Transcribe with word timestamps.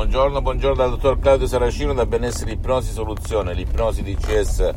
Buongiorno, 0.00 0.40
buongiorno 0.40 0.76
dal 0.76 0.88
dottor 0.88 1.18
Claudio 1.18 1.46
Saracino 1.46 1.92
da 1.92 2.06
Benessere 2.06 2.52
Ipnosi 2.52 2.90
Soluzione, 2.90 3.52
l'ipnosi 3.52 4.02
DCS 4.02 4.72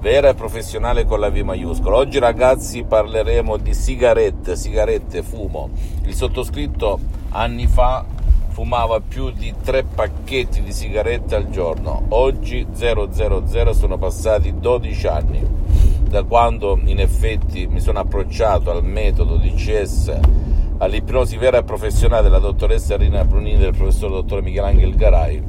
vera 0.00 0.30
e 0.30 0.34
professionale 0.34 1.04
con 1.04 1.20
la 1.20 1.28
V 1.28 1.36
maiuscola. 1.40 1.98
Oggi 1.98 2.18
ragazzi 2.18 2.82
parleremo 2.82 3.58
di 3.58 3.74
sigarette, 3.74 4.56
sigarette, 4.56 5.22
fumo. 5.22 5.68
Il 6.04 6.14
sottoscritto 6.14 6.98
anni 7.32 7.66
fa 7.66 8.02
fumava 8.48 8.98
più 9.00 9.30
di 9.30 9.52
tre 9.62 9.84
pacchetti 9.84 10.62
di 10.62 10.72
sigarette 10.72 11.34
al 11.34 11.50
giorno. 11.50 12.06
Oggi 12.08 12.66
000 12.72 13.74
sono 13.74 13.98
passati 13.98 14.58
12 14.58 15.06
anni 15.06 15.46
da 16.08 16.22
quando 16.22 16.80
in 16.84 16.98
effetti 16.98 17.66
mi 17.66 17.80
sono 17.80 17.98
approcciato 17.98 18.70
al 18.70 18.82
metodo 18.82 19.36
DCS 19.36 20.20
all'ipnosi 20.82 21.36
vera 21.36 21.58
e 21.58 21.62
professionale 21.62 22.24
della 22.24 22.40
dottoressa 22.40 22.96
Rina 22.96 23.24
Brunini 23.24 23.54
e 23.54 23.58
del 23.58 23.76
professor 23.76 24.10
dottor 24.10 24.42
Michelangelo 24.42 24.96
Garai. 24.96 25.42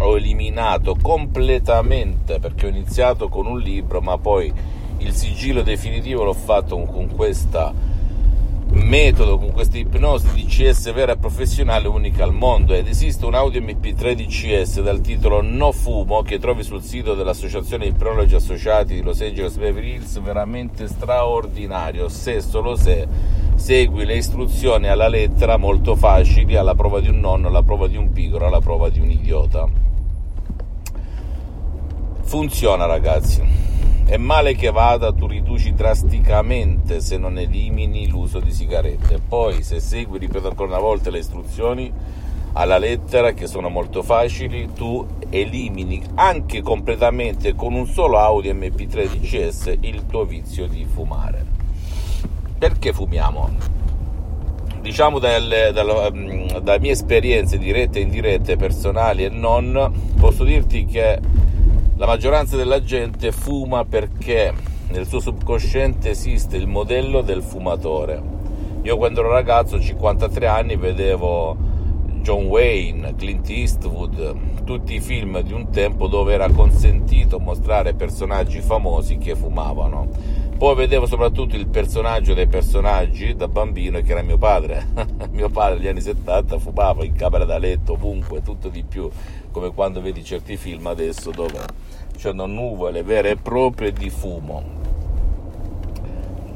Ho 0.00 0.16
eliminato 0.16 0.94
completamente 1.00 2.38
perché 2.38 2.66
ho 2.66 2.68
iniziato 2.68 3.28
con 3.28 3.46
un 3.46 3.58
libro 3.58 4.02
ma 4.02 4.18
poi 4.18 4.52
il 4.98 5.12
sigillo 5.12 5.62
definitivo 5.62 6.22
l'ho 6.24 6.34
fatto 6.34 6.76
con 6.80 7.08
questo 7.08 7.72
metodo, 8.72 9.38
con 9.38 9.52
questa 9.52 9.78
ipnosi 9.78 10.28
DCS 10.34 10.92
vera 10.92 11.12
e 11.12 11.16
professionale 11.16 11.88
unica 11.88 12.22
al 12.22 12.34
mondo. 12.34 12.74
Ed 12.74 12.88
esiste 12.88 13.24
un 13.24 13.34
audio 13.34 13.62
MP3 13.62 14.12
DCS 14.12 14.82
dal 14.82 15.00
titolo 15.00 15.40
No 15.40 15.72
Fumo 15.72 16.20
che 16.20 16.38
trovi 16.38 16.62
sul 16.62 16.82
sito 16.82 17.14
dell'associazione 17.14 17.86
Ipnologi 17.86 18.34
Associati 18.34 18.96
di 18.96 19.02
Los 19.02 19.22
Angeles 19.22 19.56
Beverly 19.56 19.94
Hills. 19.94 20.20
Veramente 20.20 20.88
straordinario 20.88 22.10
se 22.10 22.42
solo 22.42 22.76
se 22.76 23.38
segui 23.60 24.06
le 24.06 24.16
istruzioni 24.16 24.88
alla 24.88 25.06
lettera 25.06 25.58
molto 25.58 25.94
facili 25.94 26.56
alla 26.56 26.74
prova 26.74 26.98
di 27.00 27.08
un 27.08 27.20
nonno, 27.20 27.48
alla 27.48 27.62
prova 27.62 27.86
di 27.86 27.96
un 27.96 28.10
pigro, 28.10 28.46
alla 28.46 28.60
prova 28.60 28.88
di 28.88 29.00
un 29.00 29.10
idiota 29.10 29.68
Funziona 32.22 32.86
ragazzi. 32.86 33.42
È 34.06 34.16
male 34.16 34.54
che 34.54 34.70
vada, 34.70 35.12
tu 35.12 35.26
riduci 35.26 35.74
drasticamente 35.74 37.00
se 37.00 37.18
non 37.18 37.38
elimini 37.38 38.08
l'uso 38.08 38.38
di 38.38 38.52
sigarette. 38.52 39.18
Poi 39.18 39.64
se 39.64 39.80
segui, 39.80 40.18
ripeto 40.20 40.46
ancora 40.46 40.68
una 40.68 40.78
volta, 40.78 41.10
le 41.10 41.18
istruzioni 41.18 41.92
alla 42.52 42.78
lettera 42.78 43.32
che 43.32 43.48
sono 43.48 43.68
molto 43.68 44.04
facili, 44.04 44.72
tu 44.72 45.04
elimini 45.28 46.00
anche 46.14 46.62
completamente 46.62 47.56
con 47.56 47.74
un 47.74 47.86
solo 47.86 48.18
audio 48.18 48.54
MP3 48.54 49.08
DCS 49.08 49.78
il 49.80 50.06
tuo 50.06 50.24
vizio 50.24 50.68
di 50.68 50.84
fumare. 50.84 51.59
Perché 52.60 52.92
fumiamo? 52.92 53.48
Diciamo 54.82 55.18
dalle, 55.18 55.70
dalle, 55.72 56.12
mm, 56.12 56.48
mie 56.78 56.90
esperienze 56.90 57.56
dirette 57.56 58.00
e 58.00 58.02
indirette, 58.02 58.56
personali 58.56 59.24
e 59.24 59.30
non, 59.30 59.90
posso 60.18 60.44
dirti 60.44 60.84
che 60.84 61.18
la 61.96 62.04
maggioranza 62.04 62.56
della 62.56 62.82
gente 62.82 63.32
fuma 63.32 63.86
perché 63.86 64.52
nel 64.88 65.06
suo 65.06 65.20
subconsciente 65.20 66.10
esiste 66.10 66.58
il 66.58 66.66
modello 66.66 67.22
del 67.22 67.42
fumatore. 67.42 68.22
Io 68.82 68.98
quando 68.98 69.20
ero 69.20 69.30
ragazzo, 69.30 69.80
53 69.80 70.46
anni, 70.46 70.76
vedevo 70.76 71.56
John 72.20 72.44
Wayne, 72.44 73.14
Clint 73.16 73.48
Eastwood, 73.48 74.64
tutti 74.64 74.96
i 74.96 75.00
film 75.00 75.40
di 75.40 75.54
un 75.54 75.70
tempo 75.70 76.08
dove 76.08 76.34
era 76.34 76.50
consentito 76.50 77.38
mostrare 77.38 77.94
personaggi 77.94 78.60
famosi 78.60 79.16
che 79.16 79.34
fumavano. 79.34 80.49
Poi 80.60 80.74
vedevo 80.74 81.06
soprattutto 81.06 81.56
il 81.56 81.68
personaggio 81.68 82.34
dei 82.34 82.46
personaggi 82.46 83.34
da 83.34 83.48
bambino 83.48 83.98
che 84.02 84.12
era 84.12 84.20
mio 84.20 84.36
padre. 84.36 84.88
mio 85.32 85.48
padre 85.48 85.78
negli 85.78 85.88
anni 85.88 86.02
70 86.02 86.58
fumava 86.58 87.02
in 87.02 87.14
camera 87.14 87.46
da 87.46 87.56
letto, 87.56 87.94
ovunque, 87.94 88.42
tutto 88.42 88.68
di 88.68 88.84
più, 88.84 89.08
come 89.52 89.72
quando 89.72 90.02
vedi 90.02 90.22
certi 90.22 90.58
film 90.58 90.86
adesso 90.88 91.30
dove 91.30 91.60
c'erano 92.14 92.44
nuvole 92.44 93.02
vere 93.02 93.30
e 93.30 93.36
proprie 93.36 93.90
di 93.90 94.10
fumo. 94.10 94.62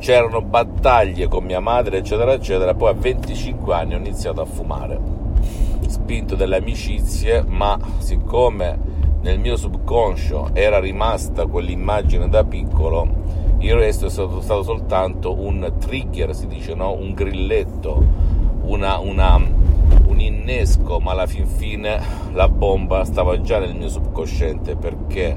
C'erano 0.00 0.42
battaglie 0.42 1.26
con 1.26 1.44
mia 1.44 1.60
madre, 1.60 1.96
eccetera, 1.96 2.34
eccetera. 2.34 2.74
Poi 2.74 2.90
a 2.90 2.92
25 2.92 3.74
anni 3.74 3.94
ho 3.94 3.96
iniziato 3.96 4.42
a 4.42 4.44
fumare, 4.44 5.00
spinto 5.86 6.34
dalle 6.34 6.56
amicizie, 6.56 7.42
ma 7.42 7.78
siccome 8.00 8.78
nel 9.22 9.38
mio 9.38 9.56
subconscio 9.56 10.50
era 10.52 10.78
rimasta 10.78 11.46
quell'immagine 11.46 12.28
da 12.28 12.44
piccolo, 12.44 13.43
il 13.64 13.74
resto 13.74 14.06
è 14.06 14.10
stato, 14.10 14.42
stato 14.42 14.62
soltanto 14.62 15.32
un 15.32 15.72
trigger, 15.78 16.34
si 16.34 16.46
dice, 16.46 16.74
no? 16.74 16.92
un 16.92 17.14
grilletto, 17.14 18.04
una, 18.62 18.98
una, 18.98 19.36
un 19.36 20.20
innesco, 20.20 21.00
ma 21.00 21.12
alla 21.12 21.26
fin 21.26 21.46
fine 21.46 21.98
la 22.32 22.48
bomba 22.48 23.04
stava 23.04 23.40
già 23.40 23.58
nel 23.58 23.74
mio 23.74 23.88
subconsciente 23.88 24.76
perché 24.76 25.34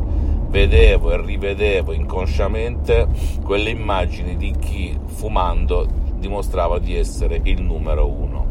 vedevo 0.50 1.12
e 1.12 1.22
rivedevo 1.22 1.94
inconsciamente 1.94 3.08
quelle 3.44 3.70
immagini 3.70 4.36
di 4.36 4.54
chi 4.60 4.98
fumando 5.06 5.88
dimostrava 6.18 6.80
di 6.80 6.98
essere 6.98 7.40
il 7.44 7.62
numero 7.62 8.10
uno. 8.10 8.46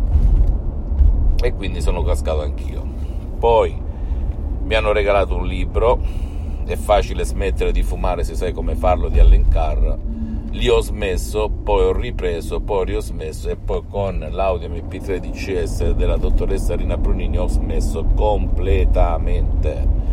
E 1.42 1.52
quindi 1.52 1.82
sono 1.82 2.02
cascato 2.02 2.40
anch'io. 2.40 2.82
Poi 3.38 3.78
mi 4.62 4.74
hanno 4.74 4.92
regalato 4.92 5.36
un 5.36 5.46
libro, 5.46 5.98
è 6.66 6.76
facile 6.76 7.24
smettere 7.24 7.72
di 7.72 7.82
fumare 7.82 8.24
se 8.24 8.34
sai 8.34 8.52
come 8.52 8.74
farlo 8.74 9.08
di 9.08 9.18
Allen 9.18 9.48
Carr 9.48 9.96
lì 10.56 10.68
ho 10.68 10.80
smesso, 10.80 11.50
poi 11.50 11.84
ho 11.84 11.92
ripreso, 11.92 12.60
poi 12.60 12.94
ho 12.94 13.00
smesso 13.00 13.50
e 13.50 13.56
poi 13.56 13.82
con 13.88 14.26
l'audio 14.30 14.68
MP3 14.68 15.18
DCS 15.18 15.90
della 15.90 16.16
dottoressa 16.16 16.74
Rina 16.74 16.96
Brunini 16.96 17.38
ho 17.38 17.46
smesso 17.46 18.04
completamente. 18.14 20.04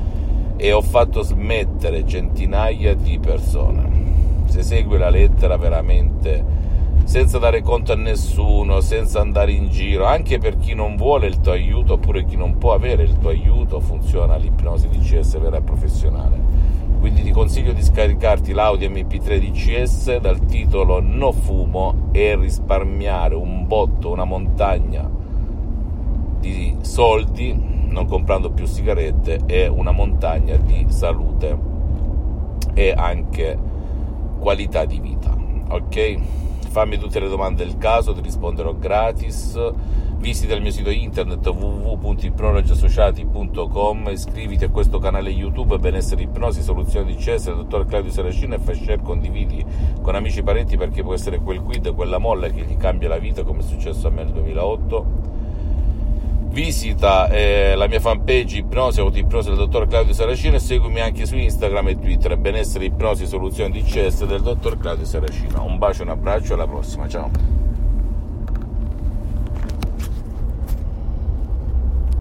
E 0.58 0.72
ho 0.72 0.81
fatto 0.81 1.22
smettere 1.22 2.06
centinaia 2.06 2.94
di 2.94 3.18
persone. 3.19 4.02
Se 4.46 4.62
segui 4.63 4.97
la 4.97 5.09
lettera 5.09 5.56
veramente 5.56 6.62
senza 7.06 7.38
dare 7.38 7.62
conto 7.62 7.92
a 7.92 7.96
nessuno, 7.96 8.80
senza 8.81 9.19
andare 9.19 9.52
in 9.52 9.69
giro, 9.69 10.06
anche 10.06 10.38
per 10.40 10.58
chi 10.58 10.74
non 10.74 10.96
vuole 10.96 11.28
il 11.28 11.40
tuo 11.40 11.52
aiuto 11.52 11.94
oppure 11.94 12.25
chi 12.25 12.36
non 12.36 12.58
può 12.58 12.74
avere 12.74 13.03
il 13.03 13.18
tuo 13.18 13.30
aiuto, 13.30 13.80
funziona 13.80 14.36
l'ipnosi 14.36 14.88
DCS 14.90 15.40
vera 15.40 15.58
e 15.58 15.62
professionale 15.62 16.23
consiglio 17.53 17.74
di 17.74 17.84
scaricarti 17.84 18.52
l'Audi 18.52 18.90
MP3 18.90 19.38
DCS 19.38 20.16
dal 20.16 20.44
titolo 20.47 21.00
No 21.00 21.31
fumo 21.31 22.09
e 22.12 22.36
risparmiare 22.36 23.36
un 23.36 23.68
botto, 23.68 24.09
una 24.09 24.24
montagna 24.24 25.08
di 26.40 26.75
soldi 26.81 27.53
non 27.90 28.08
comprando 28.08 28.50
più 28.50 28.66
sigarette 28.66 29.42
e 29.46 29.68
una 29.68 29.92
montagna 29.92 30.56
di 30.56 30.88
salute 30.90 31.56
e 32.74 32.92
anche 32.92 33.56
qualità 34.40 34.86
di 34.86 35.00
vita 35.00 35.38
ok 35.69 36.18
fammi 36.74 36.98
tutte 36.98 37.20
le 37.20 37.30
domande 37.30 37.64
del 37.64 37.78
caso 37.78 38.14
ti 38.14 38.22
risponderò 38.22 38.74
gratis 38.74 39.56
Visita 40.18 40.56
il 40.56 40.62
mio 40.62 40.72
sito 40.72 40.90
internet 40.90 41.46
www.ipnologiassociati.com, 41.46 44.08
iscriviti 44.10 44.64
a 44.64 44.70
questo 44.70 44.98
canale 44.98 45.30
YouTube 45.30 45.78
Benessere 45.80 46.22
Ipnosi, 46.22 46.62
Soluzioni 46.62 47.14
di 47.14 47.22
Cesare, 47.22 47.58
dottor 47.58 47.86
Claudio 47.86 48.10
Saracino 48.10 48.56
e 48.56 48.60
fai 48.60 48.76
share, 48.76 49.02
condividi 49.02 49.66
con 50.02 50.16
amici 50.16 50.40
e 50.40 50.44
parenti 50.44 50.78
perché 50.78 51.04
può 51.04 51.14
essere 51.14 51.40
quel 51.40 51.62
quid, 51.62 51.94
quella 51.94 52.20
molla 52.20 52.48
che 52.48 52.64
gli 52.64 52.78
cambia 52.78 53.10
la 53.10 53.18
vita 53.18 53.44
come 53.44 53.60
è 53.60 53.64
successo 53.64 54.08
a 54.08 54.12
me 54.12 54.24
nel 54.24 54.32
2008. 54.32 55.33
Visita 56.53 57.30
eh, 57.30 57.74
la 57.75 57.88
mia 57.88 58.00
fanpage 58.00 58.58
Ipnosi, 58.58 59.00
Autoipnosi 59.00 59.50
del 59.50 59.58
dottor 59.58 59.88
Claudio 59.88 60.14
Saracino 60.14 60.58
e 60.58 60.59
seguimi 60.59 61.00
anche 61.00 61.25
su 61.25 61.36
Instagram 61.36 61.88
e 61.88 62.00
Twitter 62.00 62.38
Benessere 62.38 62.86
Ipnosi, 62.86 63.25
Soluzioni 63.25 63.72
di 63.72 63.81
CS 63.81 64.25
del 64.25 64.44
dottor 64.44 64.78
Claudio 64.78 65.03
Saracino. 65.03 65.66
Un 65.66 65.80
bacio, 65.80 66.03
un 66.03 66.09
abbraccio, 66.09 66.53
alla 66.53 66.68
prossima, 66.68 67.08
ciao! 67.08 67.31